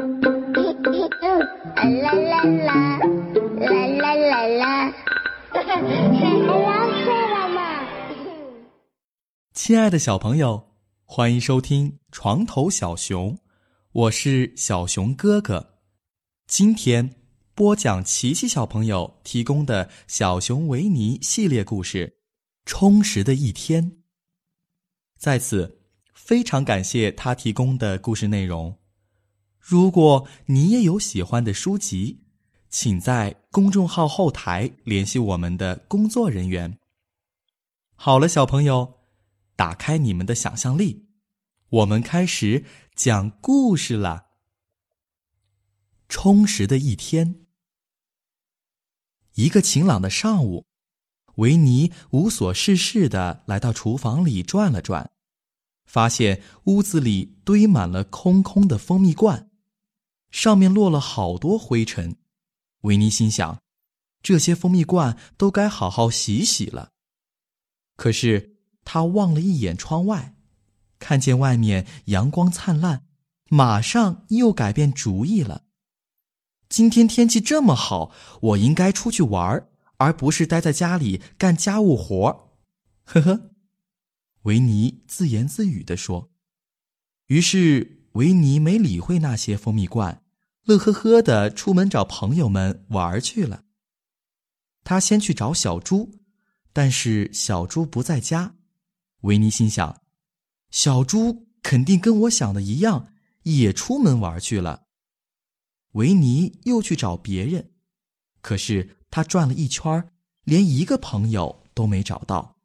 [0.00, 0.06] 啦
[2.14, 2.98] 啦啦，
[3.58, 3.68] 啦
[3.98, 4.94] 啦啦啦，
[5.52, 5.60] 要
[7.04, 7.60] 睡了吗？
[9.52, 10.70] 亲爱的小朋友，
[11.04, 13.34] 欢迎收听《床头小熊》，
[13.92, 15.74] 我是小熊哥哥。
[16.46, 17.16] 今天
[17.54, 22.06] 播讲琪琪小朋友提供的小熊维尼系列故事
[22.64, 23.84] 《充实的一天》。
[25.18, 25.82] 在此，
[26.14, 28.79] 非常感谢他提供的故事内容。
[29.70, 32.24] 如果你也有喜欢的书籍，
[32.68, 36.76] 请在公众号后台联系我们的工作人员。
[37.94, 38.94] 好了，小朋友，
[39.54, 41.06] 打开你们的想象力，
[41.68, 42.64] 我们开始
[42.96, 44.26] 讲故事了。
[46.08, 47.46] 充实的一天，
[49.34, 50.66] 一个晴朗的上午，
[51.36, 55.12] 维尼无所事事的来到厨房里转了转，
[55.84, 59.49] 发现屋子里堆满了空空的蜂蜜罐。
[60.30, 62.16] 上面落了好多灰尘，
[62.82, 63.60] 维尼心想，
[64.22, 66.90] 这些蜂蜜罐都该好好洗洗了。
[67.96, 70.36] 可是他望了一眼窗外，
[70.98, 73.06] 看见外面阳光灿烂，
[73.48, 75.64] 马上又改变主意了。
[76.68, 82.56] 今天天气这么好，我应该出去玩，而不是待在家里干家务活。
[83.04, 83.50] 呵呵，
[84.42, 86.30] 维尼自言自语地说。
[87.26, 87.99] 于是。
[88.12, 90.22] 维尼没理会那些蜂蜜罐，
[90.64, 93.64] 乐呵呵的出门找朋友们玩去了。
[94.82, 96.10] 他先去找小猪，
[96.72, 98.56] 但是小猪不在家。
[99.22, 100.02] 维尼心想，
[100.70, 104.86] 小猪肯定跟我想的一样，也出门玩去了。
[105.92, 107.72] 维尼又去找别人，
[108.40, 110.10] 可是他转了一圈，
[110.44, 112.59] 连一个朋友都没找到。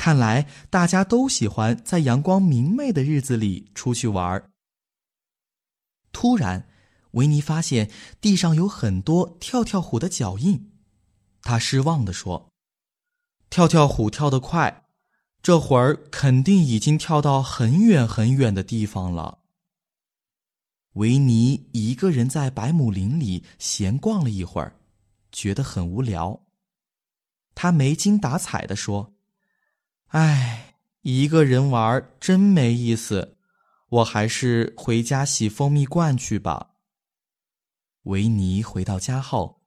[0.00, 4.48] 看来大家都喜欢在阳光明媚的日子里出去玩儿。
[6.10, 6.66] 突然，
[7.10, 10.70] 维尼发现地上有很多跳跳虎的脚印，
[11.42, 12.48] 他失望地说
[13.50, 14.86] ：“跳跳虎跳得快，
[15.42, 19.40] 这会儿肯定已经跳到很远很远的地方了。”
[20.96, 24.76] 维尼一个人在百亩林里闲逛了一会儿，
[25.30, 26.40] 觉得很无聊。
[27.54, 29.12] 他没精打采地说。
[30.10, 33.36] 唉，一个人玩真没意思，
[33.88, 36.70] 我还是回家洗蜂蜜罐去吧。
[38.02, 39.62] 维尼回到家后，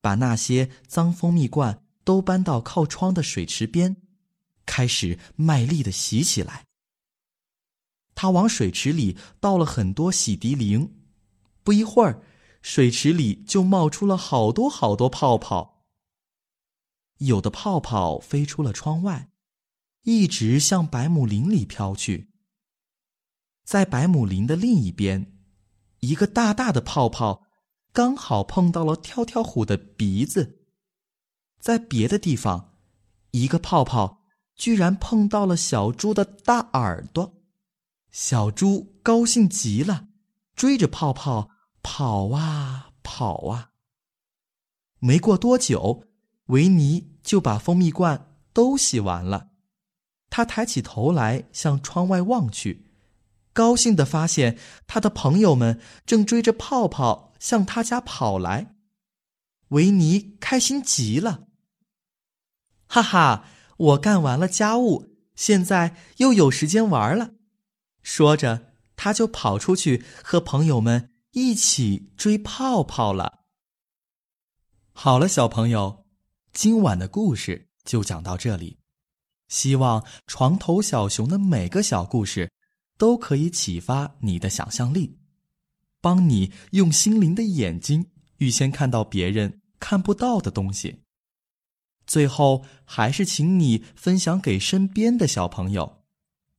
[0.00, 3.96] 把那些脏蜂蜜罐都搬到靠窗的水池边，
[4.66, 6.64] 开始卖力的洗起来。
[8.16, 10.96] 他往水池里倒了很多洗涤灵，
[11.62, 12.20] 不一会儿，
[12.60, 15.84] 水池里就冒出了好多好多泡泡。
[17.18, 19.30] 有的泡泡飞出了窗外。
[20.04, 22.30] 一直向百亩林里飘去。
[23.64, 25.38] 在百亩林的另一边，
[26.00, 27.46] 一个大大的泡泡
[27.92, 30.60] 刚好碰到了跳跳虎的鼻子。
[31.58, 32.74] 在别的地方，
[33.30, 34.22] 一个泡泡
[34.54, 37.42] 居然碰到了小猪的大耳朵。
[38.12, 40.08] 小猪高兴极了，
[40.54, 41.48] 追着泡泡
[41.82, 43.70] 跑啊跑啊。
[44.98, 46.04] 没过多久，
[46.46, 49.52] 维尼就把蜂蜜罐都洗完了。
[50.36, 52.86] 他抬起头来，向窗外望去，
[53.52, 58.74] 高兴地发现他的朋友们正追着泡泡向他家跑来。
[59.68, 61.46] 维尼开心极了，
[62.88, 63.44] 哈哈！
[63.76, 67.34] 我干完了家务，现在又有时间玩了。
[68.02, 73.44] 说着，他就跑出去和朋友们一起追泡泡了。
[74.92, 76.04] 好了，小朋友，
[76.52, 78.80] 今晚的故事就讲到这里。
[79.54, 82.50] 希望床头小熊的每个小故事，
[82.98, 85.16] 都可以启发你的想象力，
[86.00, 91.04] 帮你用心灵的眼睛预先看到别人看不到的东西。
[92.04, 96.02] 最后，还是请你分享给身边的小朋友，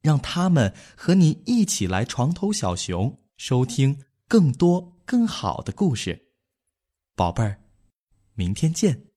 [0.02, 6.30] 让他们和你一起来床头小熊收听更多更好的故事。
[7.14, 7.60] 宝贝儿，
[8.36, 9.15] 明天见。